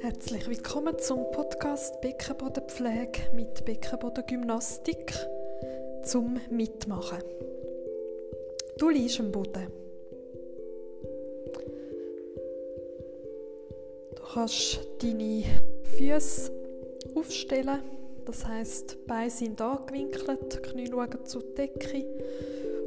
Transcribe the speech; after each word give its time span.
Herzlich 0.00 0.46
willkommen 0.48 0.98
zum 0.98 1.30
Podcast 1.30 1.98
Beckenbodenpflege 2.02 3.30
mit 3.34 3.64
Beckenbodengymnastik 3.64 5.14
zum 6.04 6.38
Mitmachen. 6.50 7.22
Du 8.76 8.90
liegst 8.90 9.18
am 9.18 9.32
Boden. 9.32 9.68
Du 14.16 14.22
kannst 14.34 14.78
deine 15.00 15.44
Füße 15.96 16.52
aufstellen, 17.14 18.01
das 18.24 18.46
heißt, 18.46 18.92
die 18.92 19.06
Beine 19.06 19.30
sind 19.30 19.60
angewinkelt, 19.60 20.54
die 20.54 20.58
Knie 20.58 20.86
schauen 20.88 21.24
zur 21.24 21.42
Decke 21.42 22.04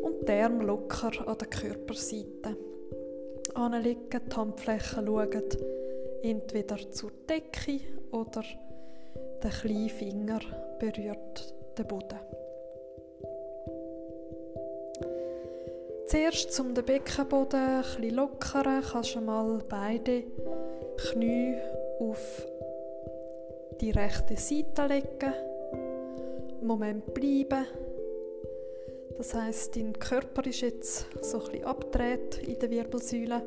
und 0.02 0.28
die 0.28 0.32
Arme 0.32 0.64
locker 0.64 1.12
an 1.28 1.38
der 1.38 1.48
Körperseite. 1.48 2.58
Anlegen, 3.54 4.10
die 4.10 4.36
Handflächen 4.36 5.06
schauen 5.06 5.44
entweder 6.22 6.92
zur 6.92 7.12
Decke 7.30 7.80
oder 8.12 8.44
der 9.44 9.52
kleine 9.52 9.90
Finger 9.90 10.40
berührt 10.80 11.54
den 11.78 11.88
Boden. 11.88 12.20
Zuerst 16.08 16.60
um 16.60 16.74
den 16.74 16.86
Beckenboden 16.86 17.82
bisschen 17.82 18.16
lockern, 18.16 18.84
kannst 18.92 19.16
du 19.16 19.22
mal 19.22 19.64
beide 19.68 20.24
Knie 20.98 21.56
auf 22.00 22.46
die 23.82 23.92
rechte 23.92 24.38
Seite 24.38 24.88
legen. 24.88 25.34
Einen 25.72 26.68
Moment 26.68 27.14
bleiben. 27.14 27.66
Das 29.18 29.34
heißt, 29.34 29.76
dein 29.76 29.94
Körper 29.94 30.46
ist 30.46 30.62
jetzt 30.62 31.08
so 31.22 31.40
ein 31.40 31.52
bisschen 31.52 31.66
abgedreht 31.66 32.40
in 32.46 32.60
der 32.60 32.70
Wirbelsäule. 32.70 33.42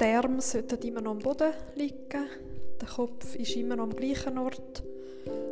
Die 0.00 0.04
Arme 0.04 0.40
sollten 0.40 0.80
immer 0.86 1.00
noch 1.00 1.12
am 1.12 1.18
Boden 1.18 1.52
liegen. 1.76 2.28
Der 2.80 2.88
Kopf 2.88 3.34
ist 3.36 3.56
immer 3.56 3.76
noch 3.76 3.84
am 3.84 3.96
gleichen 3.96 4.38
Ort. 4.38 4.82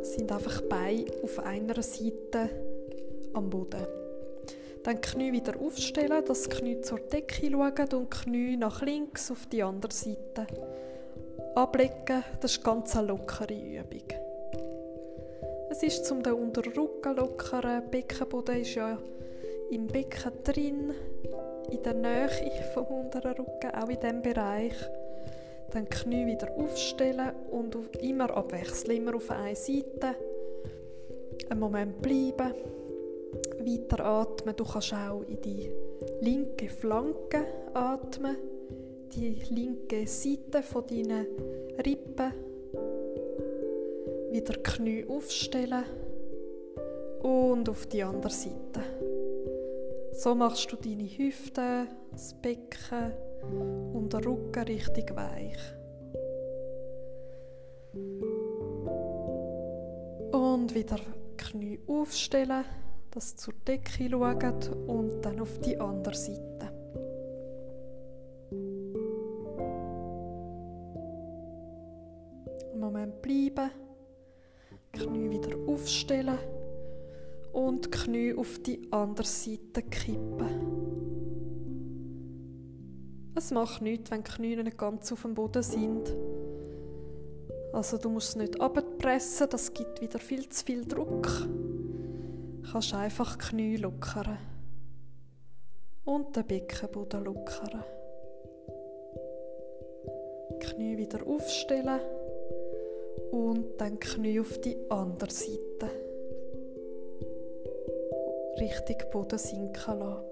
Es 0.01 0.13
sind 0.13 0.31
einfach 0.31 0.61
Beine 0.61 1.05
auf 1.23 1.39
einer 1.39 1.81
Seite 1.81 2.49
am 3.33 3.49
Boden. 3.49 3.85
Dann 4.83 4.99
Knie 4.99 5.31
wieder 5.31 5.59
aufstellen, 5.59 6.23
die 6.25 6.49
Knie 6.49 6.81
zur 6.81 6.99
Decke 6.99 7.49
schauen 7.49 7.93
und 7.93 8.11
Knie 8.11 8.57
nach 8.57 8.81
links 8.81 9.31
auf 9.31 9.47
die 9.47 9.63
andere 9.63 9.93
Seite. 9.93 10.45
Ablegen, 11.55 12.23
das 12.41 12.53
ist 12.53 12.63
ganz 12.63 12.95
eine 12.95 13.07
lockere 13.07 13.53
Übung. 13.53 14.07
Es 15.69 15.83
ist 15.83 16.03
zum 16.05 16.23
den 16.23 16.33
unteren 16.33 16.73
Rücken 16.73 17.15
lockern. 17.15 17.83
Beckenboden 17.91 18.61
ist 18.61 18.73
ja 18.73 18.97
im 19.69 19.85
Becken 19.85 20.31
drin 20.43 20.93
in 21.69 21.83
der 21.83 21.93
Nähe 21.93 22.29
vom 22.73 22.85
unteren 22.85 23.35
Rücken, 23.35 23.71
auch 23.75 23.87
in 23.87 23.99
diesem 23.99 24.21
Bereich. 24.23 24.73
Dann 25.71 25.87
Knie 25.89 26.25
wieder 26.25 26.49
aufstellen 26.57 27.31
und 27.51 27.75
immer 28.01 28.35
abwechseln, 28.35 28.97
immer 28.97 29.15
auf 29.15 29.29
eine 29.29 29.55
Seite. 29.55 30.15
Einen 31.49 31.59
Moment 31.59 32.01
bleiben, 32.01 32.53
weiter 33.59 34.03
atmen. 34.03 34.55
Du 34.55 34.63
kannst 34.63 34.93
auch 34.93 35.21
in 35.27 35.39
die 35.41 35.71
linke 36.21 36.67
Flanke 36.69 37.45
atmen, 37.75 38.37
die 39.15 39.41
linke 39.49 40.07
Seite 40.07 40.63
von 40.63 40.85
deinen 40.87 41.27
Rippen. 41.85 42.33
Wieder 44.31 44.55
Knie 44.63 45.05
aufstellen 45.07 45.83
und 47.21 47.69
auf 47.69 47.85
die 47.87 48.03
andere 48.03 48.31
Seite. 48.31 48.81
So 50.13 50.33
machst 50.33 50.71
du 50.71 50.77
deine 50.77 51.03
Hüfte, 51.03 51.87
das 52.11 52.33
Becken 52.41 53.13
und 53.93 54.13
den 54.13 54.23
Rücken 54.23 54.63
richtig 54.63 55.15
weich. 55.15 55.57
Und 60.31 60.73
wieder 60.73 60.99
Knie 61.37 61.79
aufstellen, 61.87 62.65
dass 63.11 63.35
zur 63.35 63.53
Decke 63.67 64.09
schaut 64.09 64.71
und 64.87 65.21
dann 65.21 65.39
auf 65.39 65.59
die 65.59 65.79
andere 65.79 66.15
Seite. 66.15 66.72
Andere 78.93 79.27
Seite 79.27 79.81
kippen. 79.81 80.83
Es 83.35 83.51
macht 83.51 83.81
nichts, 83.81 84.11
wenn 84.11 84.23
die 84.23 84.31
Knie 84.31 84.55
nicht 84.55 84.77
ganz 84.77 85.11
auf 85.11 85.23
dem 85.23 85.33
Boden 85.33 85.63
sind. 85.63 86.15
Also 87.73 87.97
du 87.97 88.09
musst 88.09 88.29
es 88.29 88.35
nicht 88.35 88.61
abpressen, 88.61 89.47
das 89.49 89.73
gibt 89.73 89.99
wieder 90.01 90.19
viel 90.19 90.47
zu 90.47 90.63
viel 90.63 90.85
Druck. 90.85 91.27
Du 91.27 92.71
kannst 92.71 92.93
einfach 92.93 93.35
die 93.35 93.45
Knie 93.45 93.77
lockern. 93.77 94.37
Und 96.05 96.35
den 96.35 96.45
Beckenboden 96.45 97.23
lockern. 97.23 97.83
Die 100.51 100.59
Knie 100.59 100.97
wieder 100.97 101.25
aufstellen 101.25 101.99
und 103.31 103.79
dann 103.79 103.99
Knie 103.99 104.39
auf 104.39 104.61
die 104.61 104.77
andere 104.89 105.31
Seite 105.31 106.12
richtig 108.59 109.09
Boden 109.11 109.39
sinken 109.39 109.99
lassen. 109.99 110.23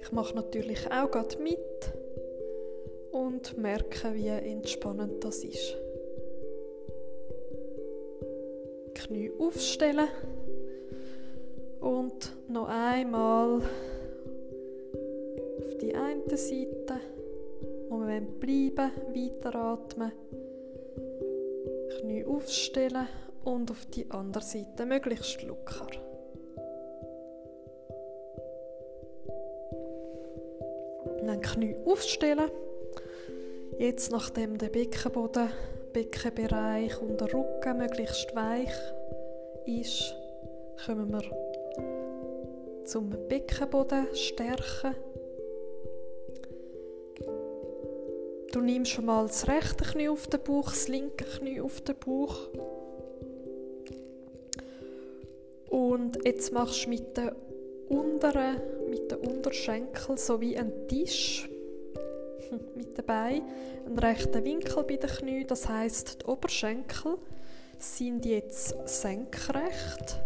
Ich 0.00 0.12
mache 0.12 0.36
natürlich 0.36 0.86
auch 0.90 1.10
gerade 1.10 1.36
mit 1.38 1.92
und 3.10 3.58
merke, 3.58 4.14
wie 4.14 4.28
entspannend 4.28 5.24
das 5.24 5.42
ist. 5.42 5.76
Knie 8.94 9.32
aufstellen 9.38 10.08
und 11.80 12.32
noch 12.48 12.68
einmal 12.68 13.62
auf 15.58 15.76
die 15.80 15.94
eine 15.94 16.36
Seite. 16.36 17.00
Moment 17.88 18.38
bleiben, 18.40 18.92
weiteratmen. 19.12 20.12
Knie 21.98 22.24
aufstellen 22.24 23.08
und 23.46 23.70
auf 23.70 23.86
die 23.86 24.10
andere 24.10 24.42
Seite 24.42 24.84
möglichst 24.86 25.42
locker. 25.42 25.86
Dann 31.24 31.40
Knie 31.40 31.76
aufstellen. 31.84 32.50
Jetzt, 33.78 34.10
nachdem 34.10 34.58
der 34.58 34.68
Beckenboden, 34.68 35.48
Beckenbereich 35.92 37.00
und 37.00 37.20
der 37.20 37.32
Rücken 37.32 37.78
möglichst 37.78 38.34
weich 38.34 38.72
ist, 39.64 40.14
kommen 40.84 41.12
wir 41.12 42.84
zum 42.84 43.10
Beckenboden 43.28 44.06
stärken. 44.14 44.94
Du 48.52 48.60
nimmst 48.60 48.92
schon 48.92 49.06
mal 49.06 49.26
das 49.26 49.46
rechte 49.48 49.84
Knie 49.84 50.08
auf 50.08 50.26
den 50.28 50.42
Bauch, 50.42 50.70
das 50.70 50.88
linke 50.88 51.24
Knie 51.24 51.60
auf 51.60 51.80
den 51.82 51.96
Bauch 51.96 52.48
jetzt 56.26 56.52
machst 56.52 56.84
du 56.84 56.90
mit 56.90 57.16
den 57.16 57.30
unteren, 57.88 58.60
mit 58.90 59.10
den 59.10 59.18
Unterschenkeln 59.18 60.18
so 60.18 60.40
wie 60.40 60.56
ein 60.56 60.88
Tisch 60.88 61.48
mit 62.74 62.98
dabei 62.98 63.40
einen 63.86 63.98
rechten 63.98 64.44
Winkel 64.44 64.82
bei 64.82 64.96
den 64.96 65.08
Knien. 65.08 65.46
Das 65.46 65.68
heißt, 65.68 66.22
die 66.22 66.26
Oberschenkel 66.26 67.18
sind 67.78 68.26
jetzt 68.26 68.74
senkrecht, 68.86 70.20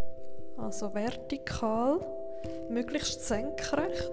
also 0.57 0.95
vertikal, 0.95 2.01
möglichst 2.71 3.27
senkrecht. 3.27 4.13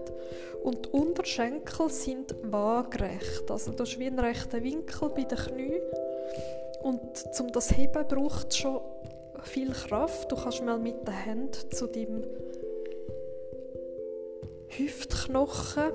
Und 0.63 0.87
die 0.87 0.89
Unterschenkel 0.89 1.89
sind 1.89 2.35
waagerecht. 2.43 3.49
Also 3.49 3.71
du 3.71 3.83
hast 3.83 3.97
wie 3.97 4.07
einen 4.07 4.19
rechten 4.19 4.61
Winkel 4.61 5.09
bei 5.09 5.23
den 5.23 5.37
Knien. 5.37 5.81
Und 6.83 7.23
um 7.39 7.51
das 7.53 7.77
Heben 7.77 8.05
braucht 8.07 8.53
schon 8.55 8.81
viel 9.47 9.71
Kraft. 9.71 10.31
Du 10.31 10.35
kannst 10.35 10.63
mal 10.63 10.77
mit 10.77 11.07
den 11.07 11.13
Händen 11.13 11.71
zu 11.71 11.87
deinem 11.87 12.23
Hüftknochen, 14.67 15.91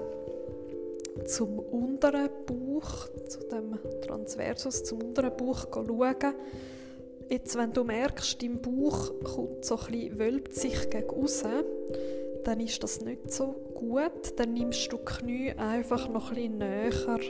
zum 1.27 1.59
unteren 1.59 2.31
Bauch, 2.47 3.09
zu 3.29 3.41
dem 3.49 3.79
Transversus, 4.01 4.85
zum 4.85 5.03
unteren 5.03 5.37
Bauch 5.37 5.67
schauen. 5.73 6.35
Jetzt, 7.29 7.57
wenn 7.57 7.73
du 7.73 7.85
merkst, 7.85 8.43
dein 8.43 8.61
Bauch 8.61 9.13
kommt 9.23 9.65
so 9.65 9.79
ein 9.89 10.19
wölbt 10.19 10.55
sich 10.55 10.91
gegen 10.91 11.09
raus, 11.09 11.45
dann 12.45 12.61
ist 12.61 12.83
das 12.83 13.01
nicht 13.01 13.33
so 13.33 13.55
gut. 13.75 14.39
Dann 14.39 14.55
nimmst 14.55 14.93
du 14.93 14.97
die 14.97 15.05
Knie 15.05 15.53
einfach 15.53 16.09
noch 16.09 16.31
ein 16.31 16.35
bisschen 16.35 16.59
näher 16.59 17.21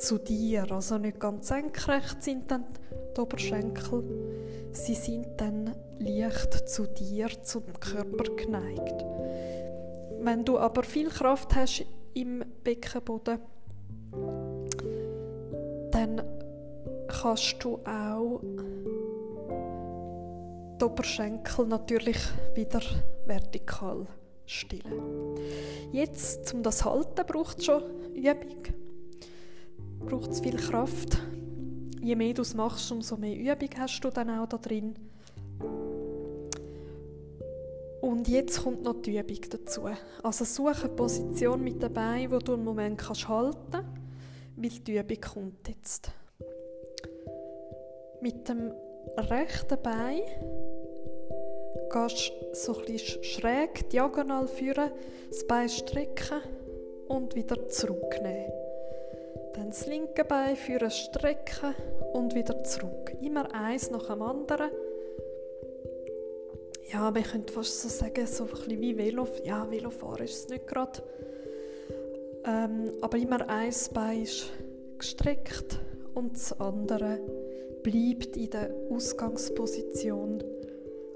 zu 0.00 0.18
dir. 0.18 0.70
Also 0.70 0.98
nicht 0.98 1.20
ganz 1.20 1.48
senkrecht 1.48 2.22
sind 2.22 2.50
dann 2.50 2.64
die 3.16 3.20
Oberschenkel, 3.20 4.02
sie 4.72 4.94
sind 4.94 5.26
dann 5.36 5.74
leicht 5.98 6.68
zu 6.68 6.86
dir, 6.86 7.28
zum 7.42 7.64
Körper 7.78 8.34
geneigt. 8.36 9.04
Wenn 10.20 10.44
du 10.44 10.58
aber 10.58 10.82
viel 10.82 11.08
Kraft 11.08 11.54
hast 11.54 11.84
im 12.14 12.44
Beckenboden, 12.62 13.38
dann 15.90 16.22
kannst 17.08 17.56
du 17.60 17.78
auch 17.84 18.40
die 20.80 20.84
Oberschenkel 20.84 21.66
natürlich 21.66 22.18
wieder 22.54 22.80
vertikal 23.26 24.06
stellen. 24.46 25.34
Jetzt, 25.92 26.54
um 26.54 26.62
das 26.62 26.84
halten, 26.84 27.26
braucht 27.26 27.58
es 27.58 27.66
schon 27.66 27.82
Übung. 28.14 28.89
Braucht 30.06 30.30
es 30.30 30.40
viel 30.40 30.56
Kraft. 30.56 31.18
Je 32.02 32.16
mehr 32.16 32.34
du 32.34 32.42
es 32.42 32.54
machst, 32.54 32.90
umso 32.90 33.16
mehr 33.16 33.36
Übung 33.36 33.68
hast 33.78 34.00
du 34.00 34.10
dann 34.10 34.30
auch 34.30 34.48
da 34.48 34.56
drin. 34.56 34.94
Und 38.00 38.28
jetzt 38.28 38.62
kommt 38.62 38.82
noch 38.82 39.02
die 39.02 39.18
Übung 39.18 39.40
dazu. 39.50 39.82
Also 40.22 40.44
suche 40.44 40.86
eine 40.86 40.94
Position 40.94 41.62
mit 41.62 41.82
dabei, 41.82 42.26
wo 42.30 42.38
du 42.38 42.54
einen 42.54 42.64
Moment 42.64 42.98
kannst 42.98 43.28
halten 43.28 43.58
kannst, 43.70 43.88
weil 44.56 44.70
die 44.70 44.96
Übung 44.96 45.20
kommt 45.20 45.68
jetzt. 45.68 46.10
Mit 48.22 48.48
dem 48.48 48.72
rechten 49.16 49.82
Bein 49.82 50.22
gehst 51.92 52.32
so 52.52 52.78
ein 52.78 52.98
schräg, 52.98 53.88
diagonal 53.90 54.48
führen, 54.48 54.90
das 55.28 55.46
Bein 55.46 55.68
strecken 55.68 56.40
und 57.08 57.34
wieder 57.34 57.68
zurücknehmen. 57.68 58.69
Dann 59.54 59.68
das 59.68 59.86
linke 59.86 60.24
Bein 60.24 60.56
führen, 60.56 60.90
strecken 60.90 61.74
und 62.12 62.34
wieder 62.34 62.62
zurück. 62.64 63.12
Immer 63.20 63.52
eins 63.54 63.90
nach 63.90 64.06
dem 64.06 64.22
anderen. 64.22 64.70
Ja, 66.92 67.10
man 67.10 67.22
könnte 67.22 67.52
fast 67.52 67.80
so 67.80 67.88
sagen, 67.88 68.26
so 68.26 68.44
ein 68.44 68.50
bisschen 68.50 68.80
wie 68.80 68.96
Velo. 68.96 69.26
Ja, 69.44 69.70
Velofahren 69.70 70.24
ist 70.24 70.34
es 70.34 70.48
nicht 70.48 70.66
gerade. 70.66 71.02
Ähm, 72.44 72.92
aber 73.00 73.18
immer 73.18 73.48
eins 73.48 73.88
Bein 73.90 74.22
ist 74.22 74.50
gestreckt 74.98 75.78
und 76.14 76.34
das 76.34 76.58
andere 76.60 77.20
bleibt 77.82 78.36
in 78.36 78.50
der 78.50 78.74
Ausgangsposition 78.90 80.42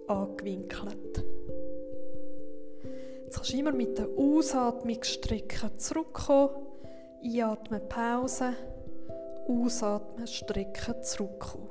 angewinkelt. 0.07 1.25
Jetzt 3.25 3.37
kannst 3.37 3.53
du 3.53 3.59
immer 3.59 3.73
mit 3.73 3.99
der 3.99 4.09
Ausatmung 4.17 5.03
strecken 5.03 5.71
zurückkommen, 5.77 6.64
einatmen, 7.25 7.81
Pause, 7.89 8.53
ausatmen, 9.49 10.27
strecken, 10.27 11.03
zurückkommen. 11.03 11.71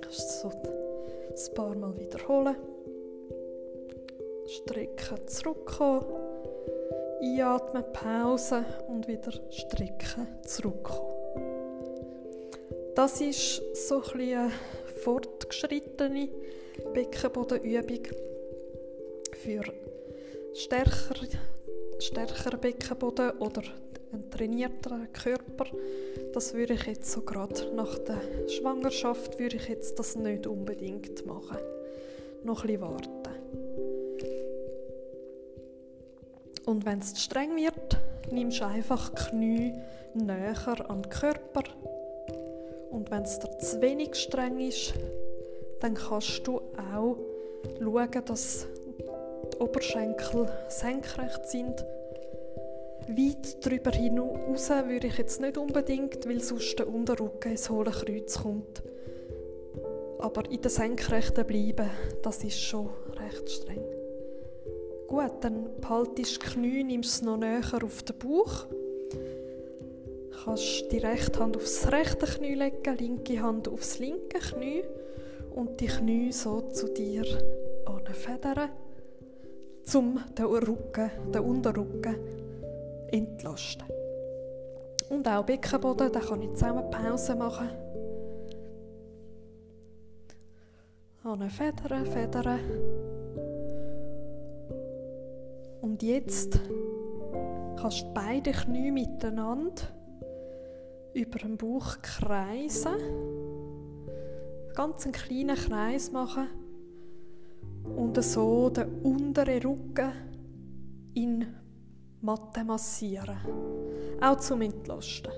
Kannst 0.00 0.44
du 0.44 0.50
so 1.34 1.48
ein 1.48 1.54
paar 1.54 1.74
Mal 1.74 1.98
wiederholen. 1.98 2.56
Strecken, 4.46 5.26
zurückkommen, 5.26 6.06
einatmen, 7.22 7.84
Pause 7.92 8.64
und 8.88 9.08
wieder 9.08 9.32
strecken, 9.50 10.26
zurückkommen. 10.44 11.10
Das 12.94 13.20
ist 13.20 13.62
so 13.88 14.02
ein 14.14 14.20
eine 14.20 14.50
fortgeschrittene 15.02 16.28
Beckenbodenübung 16.92 18.06
für 19.32 19.62
stärker, 20.54 21.14
stärkeren 21.98 22.60
Beckenboden 22.60 23.30
oder 23.38 23.62
einen 24.12 24.30
trainierteren 24.30 25.12
Körper. 25.12 25.66
Das 26.32 26.54
würde 26.54 26.74
ich 26.74 26.84
jetzt 26.84 27.10
so 27.10 27.22
gerade 27.22 27.74
nach 27.74 27.98
der 27.98 28.20
Schwangerschaft 28.48 29.38
würde 29.38 29.56
ich 29.56 29.68
jetzt 29.68 29.98
das 29.98 30.16
nicht 30.16 30.46
unbedingt 30.46 31.26
machen. 31.26 31.58
Noch 32.44 32.64
ein 32.64 32.66
bisschen 32.66 32.80
warten. 32.80 33.20
Und 36.66 36.86
wenn 36.86 36.98
es 37.00 37.22
streng 37.22 37.56
wird, 37.56 37.98
nimmst 38.30 38.60
du 38.60 38.66
einfach 38.66 39.10
die 39.10 39.22
Knie 39.30 39.74
näher 40.14 40.90
an 40.90 41.02
den 41.02 41.10
Körper 41.10 41.64
und 42.90 43.10
wenn 43.10 43.22
es 43.22 43.38
dir 43.38 43.58
zu 43.58 43.80
wenig 43.80 44.14
streng 44.16 44.58
ist, 44.60 44.94
dann 45.80 45.94
kannst 45.94 46.46
du 46.46 46.58
auch 46.58 47.16
schauen, 47.78 48.24
dass 48.26 48.66
die 49.52 49.58
Oberschenkel 49.58 50.50
senkrecht 50.68 51.46
sind. 51.46 51.84
Weit 53.08 53.64
darüber 53.64 53.90
hinaus 53.90 54.70
würde 54.70 55.06
ich 55.08 55.18
jetzt 55.18 55.40
nicht 55.40 55.58
unbedingt, 55.58 56.28
weil 56.28 56.40
sonst 56.40 56.78
der 56.78 56.88
Unterrücken 56.88 57.52
ins 57.52 57.70
hohle 57.70 57.90
Kreuz 57.90 58.42
kommt. 58.42 58.82
Aber 60.18 60.48
in 60.50 60.60
der 60.60 60.70
Senkrechten 60.70 61.46
bleiben, 61.46 61.90
das 62.22 62.44
ist 62.44 62.60
schon 62.60 62.90
recht 63.16 63.50
streng. 63.50 63.82
Gut, 65.08 65.32
dann 65.40 65.68
behaltest 65.80 66.36
du 66.36 66.46
die 66.46 66.52
Knie, 66.52 66.84
nimmst 66.84 67.14
es 67.14 67.22
noch 67.22 67.36
näher 67.36 67.62
auf 67.82 68.02
den 68.02 68.18
Bauch 68.18 68.66
kannst 70.44 70.90
die 70.90 70.98
rechte 70.98 71.38
Hand 71.38 71.56
aufs 71.56 71.90
rechte 71.90 72.26
Knie 72.26 72.54
legen, 72.54 72.96
linke 72.98 73.42
Hand 73.42 73.68
aufs 73.68 73.98
linke 73.98 74.38
Knie 74.38 74.84
und 75.54 75.80
die 75.80 75.86
Knie 75.86 76.32
so 76.32 76.62
zu 76.62 76.88
dir 76.88 77.24
anfedern, 77.84 78.70
um 79.94 80.20
den 80.36 80.44
Rücken, 80.44 81.10
den 81.32 81.42
Unterrücken 81.42 82.16
entlasten. 83.12 83.86
Und 85.08 85.26
auch 85.26 85.44
Beckenboden, 85.44 86.12
da 86.12 86.20
kann 86.20 86.42
ich 86.42 86.52
zusammen 86.52 86.90
Pause 86.90 87.34
machen. 87.34 87.68
Federn, 91.50 92.06
federn. 92.06 92.60
Und 95.82 96.02
jetzt 96.02 96.58
kannst 97.76 98.02
du 98.02 98.14
beide 98.14 98.52
Knie 98.52 98.90
miteinander 98.90 99.82
über 101.14 101.38
den 101.38 101.56
Bauch 101.56 101.98
kreisen. 102.02 102.94
Ganz 104.74 105.04
einen 105.04 105.12
kleinen 105.12 105.56
Kreis 105.56 106.12
machen 106.12 106.48
und 107.96 108.22
so 108.22 108.70
den 108.70 109.02
unteren 109.02 109.62
Rücken 109.62 110.12
in 111.14 111.46
Matte 112.22 112.64
massieren. 112.64 113.38
Auch 114.20 114.36
zum 114.36 114.60
Entlasten. 114.60 115.32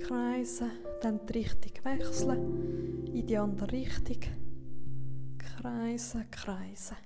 Kreisen, 0.00 0.70
dann 1.00 1.20
die 1.26 1.38
Richtung 1.38 1.72
wechseln, 1.84 3.06
in 3.12 3.26
die 3.26 3.36
andere 3.36 3.70
Richtung. 3.70 4.20
Kreisen, 5.38 6.28
kreisen. 6.30 6.96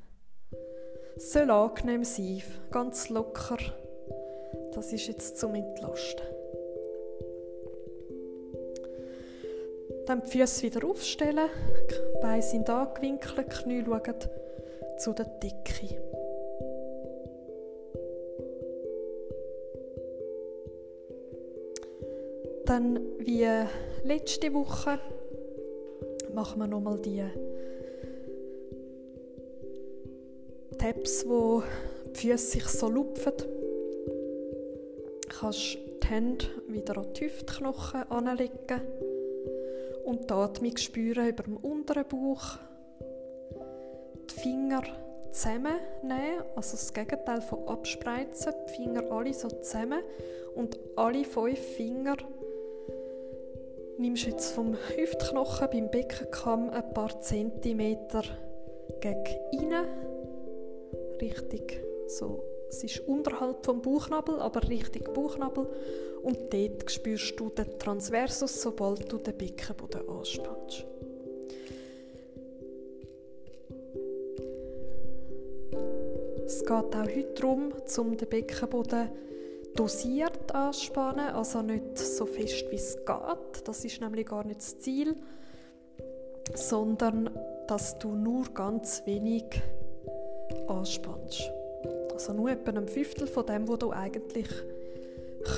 Es 1.16 1.32
soll 1.32 1.50
angenehm 1.50 2.04
sein, 2.04 2.42
ganz 2.70 3.10
locker. 3.10 3.58
Das 4.72 4.92
ist 4.92 5.08
jetzt 5.08 5.38
zum 5.38 5.54
Entlasten. 5.54 6.26
Dann 10.06 10.22
die 10.22 10.38
Füße 10.38 10.62
wieder 10.62 10.88
aufstellen, 10.88 11.50
die 11.90 12.20
Beine 12.22 12.42
sind 12.42 12.70
angewinkelt, 12.70 13.36
die 13.38 13.62
Knie 13.62 13.84
schauen 13.84 14.14
zu 14.96 15.12
der 15.12 15.26
Decke. 15.26 16.17
Dann 22.68 23.00
wie 23.20 23.48
letzte 24.04 24.52
Woche 24.52 24.98
machen 26.34 26.58
wir 26.60 26.66
nochmal 26.66 26.98
die 26.98 27.24
Tabs, 30.76 31.26
wo 31.26 31.62
die 32.08 32.28
Füße 32.28 32.36
sich 32.36 32.66
so 32.66 32.90
lupfen. 32.90 33.32
Kannst 35.30 35.78
die 36.02 36.08
Hände 36.08 36.44
wieder 36.68 36.98
an 36.98 37.06
die 37.14 37.24
Hüftknochen 37.24 38.02
anlegen 38.10 38.82
und 40.04 40.28
die 40.28 40.34
Atmung 40.34 40.76
spüren 40.76 41.30
über 41.30 41.44
dem 41.44 41.56
unteren 41.56 42.04
Bauch. 42.06 42.58
Die 44.28 44.40
Finger 44.42 44.82
zusammennehmen, 45.30 46.42
also 46.54 46.72
das 46.72 46.92
Gegenteil 46.92 47.40
von 47.40 47.66
abspreizen, 47.66 48.52
die 48.68 48.74
Finger 48.74 49.10
alle 49.10 49.32
so 49.32 49.48
zusammen 49.48 50.02
und 50.54 50.78
alle 50.96 51.24
fünf 51.24 51.58
Finger 51.58 52.16
nimmst 53.98 54.26
jetzt 54.26 54.52
vom 54.52 54.76
Hüftknochen 54.96 55.68
beim 55.70 55.90
Beckenkamm 55.90 56.70
ein 56.70 56.94
paar 56.94 57.20
Zentimeter 57.20 58.22
gegen 59.00 59.38
innen, 59.52 59.86
richtig 61.20 61.80
so 62.06 62.42
es 62.68 62.84
ist 62.84 63.00
unterhalb 63.08 63.64
vom 63.64 63.80
Bauchnabel, 63.80 64.40
aber 64.40 64.68
richtig 64.68 65.12
Bauchnabel. 65.14 65.66
Und 66.22 66.52
dort 66.52 66.90
spürst 66.90 67.38
du 67.40 67.48
den 67.48 67.78
Transversus, 67.78 68.60
sobald 68.60 69.10
du 69.10 69.18
den 69.18 69.36
Beckenboden 69.36 70.08
anspannst. 70.08 70.84
Es 76.44 76.60
geht 76.60 76.70
auch 76.70 76.94
heute 76.94 77.34
darum, 77.34 77.72
um 77.98 78.16
den 78.16 78.28
Beckenboden 78.28 79.10
dosiert 79.74 80.54
anspannen, 80.54 81.28
also 81.28 81.62
nicht 81.62 81.98
so 81.98 82.26
fest 82.26 82.66
wie 82.70 82.76
es 82.76 82.96
geht. 82.96 83.47
Das 83.68 83.84
ist 83.84 84.00
nämlich 84.00 84.24
gar 84.24 84.44
nicht 84.44 84.60
das 84.60 84.78
Ziel, 84.78 85.14
sondern 86.54 87.28
dass 87.66 87.98
du 87.98 88.12
nur 88.12 88.46
ganz 88.54 89.02
wenig 89.04 89.44
anspannst. 90.66 91.50
Also 92.10 92.32
nur 92.32 92.50
etwa 92.50 92.70
ein 92.72 92.88
Fünftel 92.88 93.26
von 93.26 93.44
dem, 93.44 93.68
was 93.68 93.78
du 93.80 93.90
eigentlich 93.90 94.48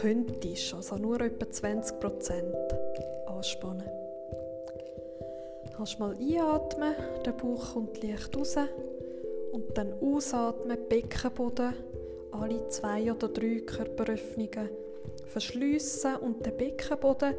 könntest. 0.00 0.74
Also 0.74 0.96
nur 0.96 1.20
etwa 1.20 1.46
20% 1.46 2.42
anspannen. 3.26 3.88
Kannst 5.76 6.00
mal 6.00 6.16
einatmen, 6.16 6.94
der 7.24 7.30
Bauch 7.30 7.74
kommt 7.74 8.02
leicht 8.02 8.36
raus 8.36 8.56
und 9.52 9.78
dann 9.78 9.92
ausatmen, 10.00 10.78
Beckenboden, 10.88 11.74
alle 12.32 12.68
zwei 12.70 13.12
oder 13.12 13.28
drei 13.28 13.60
Körperöffnungen 13.60 14.68
verschliessen 15.26 16.16
und 16.16 16.44
den 16.44 16.56
Beckenboden 16.56 17.34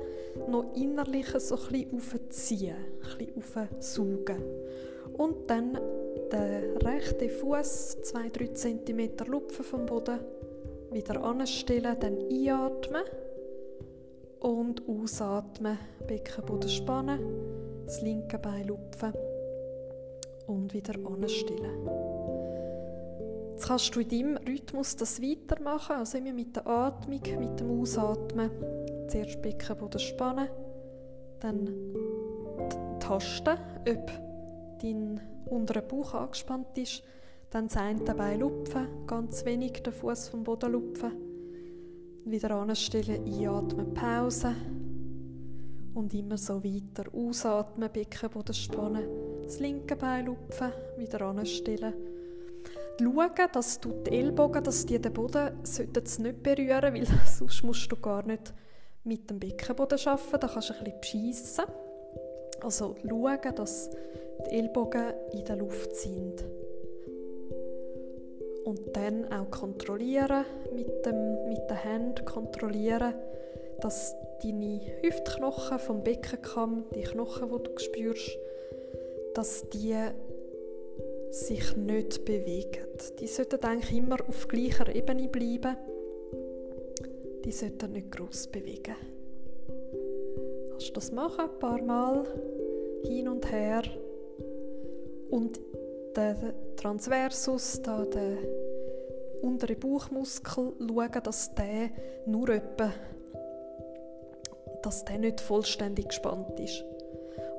noch 0.48 0.76
innerlich 0.76 1.28
so 1.40 1.56
ein 1.56 1.62
bisschen 1.72 1.98
aufziehen, 1.98 2.76
ein 2.76 3.18
bisschen 3.18 3.70
aufsaugen. 3.78 4.44
Und 5.18 5.50
dann 5.50 5.78
den 6.32 6.78
rechten 6.78 7.30
Fuß 7.30 7.98
2-3 8.04 8.54
cm 8.54 9.28
lupfen 9.28 9.66
vom 9.66 9.86
Boden, 9.86 10.20
wieder 10.92 11.22
anstellen, 11.24 11.96
dann 12.00 12.18
einatmen 12.30 13.04
und 14.40 14.82
ausatmen, 14.88 15.78
Beckenboden 16.08 16.70
spannen, 16.70 17.20
das 17.86 18.02
linke 18.02 18.40
Bein 18.40 18.68
lupfen 18.68 19.14
und 20.48 20.74
wieder 20.74 20.96
anstellen. 21.06 22.41
Jetzt 23.62 23.68
kannst 23.68 23.96
du 23.96 24.00
in 24.00 24.10
deinem 24.10 24.38
Rhythmus 24.38 24.96
das 24.96 25.22
weitermachen, 25.22 25.98
also 25.98 26.18
immer 26.18 26.34
mit 26.34 26.56
der 26.56 26.66
Atmung, 26.66 27.22
mit 27.38 27.60
dem 27.60 27.80
Ausatmen. 27.80 28.50
Zuerst 29.08 29.40
Beckenboden 29.40 30.00
spannen, 30.00 30.48
dann 31.40 31.70
tasten, 33.00 33.60
ob 33.88 34.12
dein 34.82 35.22
unterer 35.46 35.84
Bauch 35.84 36.16
angespannt 36.16 36.76
ist, 36.76 37.04
dann 37.52 37.68
das 37.68 37.78
eine 37.78 38.00
Bein 38.16 38.40
lupfen, 38.40 38.88
ganz 39.06 39.46
wenig 39.46 39.74
den 39.74 39.94
Fuß 39.94 40.30
vom 40.30 40.44
Boden 40.44 40.72
lupfen, 40.72 41.12
wieder 42.26 42.50
anstellen, 42.56 43.24
einatmen, 43.24 43.94
Pause. 43.94 44.56
Und 45.94 46.16
immer 46.16 46.40
so 46.40 46.64
weiter. 46.64 47.14
Ausatmen, 47.14 47.92
Beckenboden 47.94 48.56
spannen, 48.56 49.06
das 49.44 49.60
linke 49.60 49.96
Bein 49.96 50.26
lupfen, 50.26 50.72
wieder 50.98 51.22
anstellen 51.22 52.11
schauen, 53.00 53.50
dass 53.54 53.80
du 53.80 53.92
die 54.04 54.12
Ellbogen, 54.12 54.64
dass 54.64 54.86
die 54.86 55.00
den 55.00 55.14
Boden 55.14 55.62
nicht 55.64 56.44
berühren 56.44 56.94
weil 56.94 57.06
sonst 57.26 57.64
musst 57.64 57.92
du 57.92 57.96
gar 57.96 58.26
nicht 58.26 58.54
mit 59.04 59.30
dem 59.30 59.40
Beckenboden 59.40 60.00
arbeiten, 60.06 60.40
da 60.40 60.48
kannst 60.48 60.70
du 60.70 60.74
ein 60.74 60.84
bisschen 60.84 61.02
beschissen. 61.02 61.66
Also 62.62 62.96
schauen, 63.08 63.56
dass 63.56 63.90
die 64.46 64.56
Ellbogen 64.58 65.14
in 65.34 65.46
der 65.46 65.56
Luft 65.56 65.96
sind. 65.96 66.46
Und 68.64 68.96
dann 68.96 69.32
auch 69.34 69.50
kontrollieren, 69.50 70.46
mit, 70.76 71.06
dem, 71.06 71.48
mit 71.48 71.68
den 71.70 71.78
Händen 71.78 72.26
kontrollieren, 72.26 73.16
dass 73.80 74.16
deine 74.44 74.80
Hüftknochen 75.02 75.80
vom 75.80 76.04
Beckenkamm, 76.04 76.86
die 76.94 77.02
Knochen, 77.02 77.50
die 77.50 77.64
du 77.64 77.80
spürst, 77.80 78.38
dass 79.34 79.68
die 79.70 79.96
sich 81.32 81.76
nicht 81.78 82.26
bewegen. 82.26 82.86
Die 83.20 83.28
sollten 83.28 83.64
eigentlich 83.64 83.98
immer 83.98 84.18
auf 84.28 84.48
gleicher 84.48 84.94
Ebene 84.94 85.28
bleiben. 85.28 85.78
Die 87.46 87.52
sollten 87.52 87.94
nicht 87.94 88.12
groß 88.12 88.48
bewegen. 88.48 88.96
Kannst 90.70 90.90
du 90.90 90.94
das 90.94 91.12
machen, 91.12 91.50
ein 91.50 91.60
paar 91.60 91.82
Mal 91.82 92.26
hin 93.04 93.28
und 93.30 93.52
her 93.52 93.84
und 95.30 95.60
der 96.16 96.54
Transversus, 96.76 97.82
da 97.82 98.04
der 98.06 98.38
untere 99.42 99.76
Bauchmuskel, 99.76 100.74
schauen, 100.78 101.24
dass 101.24 101.56
der 101.56 101.90
nur 102.26 102.50
etwa, 102.50 102.92
dass 104.84 105.06
der 105.06 105.20
nicht 105.20 105.40
vollständig 105.40 106.10
gespannt 106.10 106.60
ist. 106.60 106.84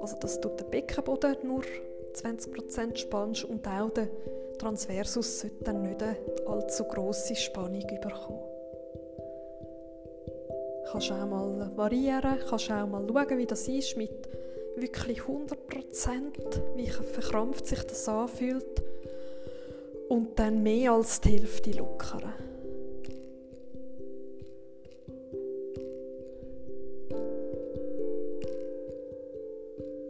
Also 0.01 0.17
dass 0.19 0.41
du 0.41 0.51
den 0.51 0.69
Beckenboden 0.71 1.37
nur 1.45 1.63
20% 2.15 2.97
spannst 2.97 3.45
und 3.45 3.67
auch 3.67 3.91
der 3.91 4.09
Transversus 4.59 5.41
sollte 5.41 5.65
dann 5.65 5.83
nicht 5.83 6.03
allzu 6.47 6.85
grosse 6.85 7.35
Spannung 7.35 7.87
bekommen. 7.87 8.41
Kannst 10.91 11.11
auch 11.11 11.27
mal 11.27 11.71
variieren, 11.77 12.39
kannst 12.49 12.71
auch 12.71 12.87
mal 12.87 13.07
schauen, 13.07 13.39
wie 13.39 13.47
das 13.47 13.67
ist 13.67 13.97
mit 13.97 14.29
wirklich 14.77 15.21
100%, 15.21 16.77
wie 16.77 16.89
verkrampft 16.89 17.67
sich 17.67 17.83
das 17.83 18.09
anfühlt 18.09 18.83
und 20.09 20.39
dann 20.39 20.63
mehr 20.63 20.93
als 20.93 21.21
die 21.21 21.39
Hälfte 21.39 21.73
lockern. 21.73 22.33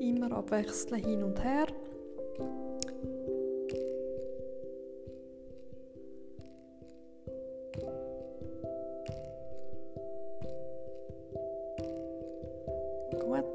Immer 0.01 0.33
abwechseln 0.33 1.03
hin 1.03 1.23
und 1.23 1.43
her. 1.43 1.67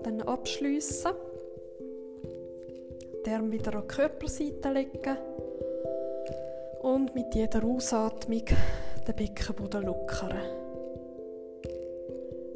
Dann 0.03 0.21
abschliessen. 0.21 1.11
Den 3.25 3.33
Arm 3.33 3.51
wieder 3.51 3.75
an 3.75 3.81
die 3.81 3.87
Körperseite 3.87 4.71
legen 4.71 5.17
und 6.81 7.13
mit 7.13 7.35
jeder 7.35 7.63
Ausatmung 7.63 8.45
den 9.07 9.15
Beckenboden 9.15 9.83
lockern. 9.83 10.37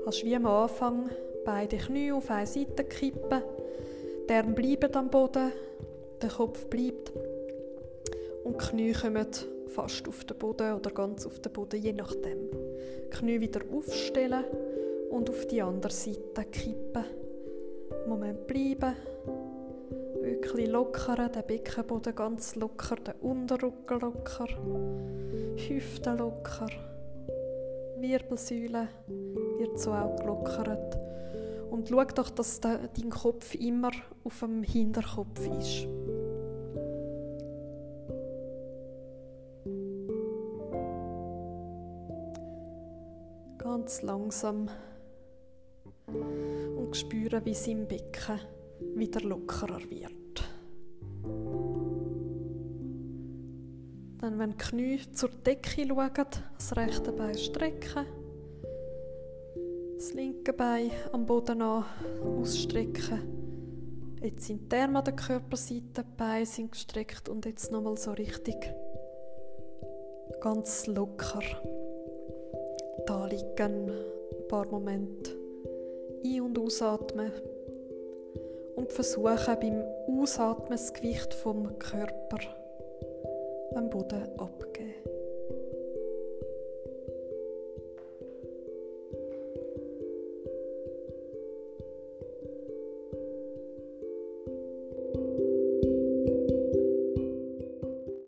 Hast 0.05 0.23
wie 0.23 0.35
am 0.35 0.45
Anfang 0.45 1.09
beide 1.45 1.77
Knie 1.77 2.11
auf 2.11 2.29
eine 2.29 2.47
Seite 2.47 2.83
kippen, 2.83 3.41
der 4.29 4.43
Arm 4.43 4.55
bleibt 4.55 4.95
am 4.95 5.09
Boden, 5.09 5.51
der 6.21 6.29
Kopf 6.29 6.65
bleibt 6.67 7.11
und 8.43 8.61
die 8.61 8.65
Knie 8.65 8.93
kommen 8.93 9.27
fast 9.67 10.07
auf 10.07 10.23
den 10.25 10.37
Boden 10.37 10.73
oder 10.73 10.91
ganz 10.91 11.25
auf 11.25 11.39
den 11.39 11.51
Boden, 11.51 11.81
je 11.81 11.93
nachdem. 11.93 12.49
Die 12.51 13.09
Knie 13.09 13.39
wieder 13.39 13.61
aufstellen 13.71 14.45
und 15.09 15.29
auf 15.29 15.47
die 15.47 15.61
andere 15.61 15.91
Seite 15.91 16.45
kippen. 16.51 17.20
Moment 18.07 18.47
bleiben. 18.47 18.95
Wirklich 20.21 20.69
lockern, 20.69 21.31
den 21.31 21.45
Beckenboden 21.45 22.15
ganz 22.15 22.55
locker, 22.55 22.95
den 22.95 23.15
Unterrücken 23.21 23.99
locker, 23.99 24.47
Hüften 25.55 26.17
locker, 26.17 26.67
Wirbelsäule 27.97 28.87
wird 29.57 29.79
so 29.79 29.91
auch 29.91 30.15
gelockert. 30.15 30.97
Und 31.69 31.89
schau 31.89 32.03
doch, 32.03 32.29
dass 32.29 32.59
dein 32.59 33.09
Kopf 33.09 33.55
immer 33.55 33.91
auf 34.23 34.39
dem 34.39 34.63
Hinterkopf 34.63 35.47
ist. 35.59 35.87
Ganz 43.57 44.01
langsam 44.01 44.69
und 46.81 46.95
spüren, 46.95 47.45
wie 47.45 47.53
sein 47.53 47.87
Becken 47.87 48.39
wieder 48.95 49.21
lockerer 49.21 49.81
wird. 49.89 50.11
Dann, 54.19 54.37
wenn 54.37 54.51
die 54.51 54.57
Knie 54.57 54.99
zur 55.11 55.29
Decke 55.29 55.87
schauen, 55.87 56.11
das 56.57 56.75
rechte 56.75 57.11
Bein 57.11 57.37
strecken, 57.37 58.05
das 59.95 60.13
linke 60.13 60.53
Bein 60.53 60.91
am 61.11 61.25
Boden 61.25 61.61
an 61.61 61.85
ausstrecken. 62.23 63.39
Jetzt 64.21 64.45
sind 64.45 64.71
die 64.71 64.75
Arme 64.75 64.99
an 64.99 65.05
der 65.05 65.15
Körperseite, 65.15 66.03
die 66.03 66.17
Beine 66.17 66.45
sind 66.45 66.71
gestreckt 66.71 67.29
und 67.29 67.45
jetzt 67.45 67.71
nochmal 67.71 67.97
so 67.97 68.11
richtig 68.11 68.55
ganz 70.41 70.87
locker 70.87 71.41
da 73.05 73.25
liegen 73.25 73.89
ein 73.89 74.47
paar 74.47 74.65
Momente 74.67 75.40
ein- 76.23 76.41
und 76.41 76.59
ausatmen 76.59 77.31
und 78.75 78.91
versuchen 78.91 79.59
beim 79.59 79.83
Ausatmen 80.07 80.71
das 80.71 80.93
Gewicht 80.93 81.33
vom 81.33 81.77
Körper 81.79 82.39
am 83.75 83.89
Boden 83.89 84.23
abzugeben. 84.37 84.70